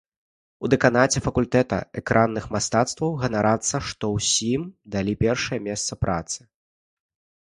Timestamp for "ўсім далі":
4.15-5.13